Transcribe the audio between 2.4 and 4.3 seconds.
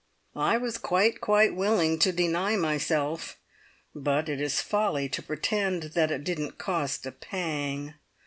myself, but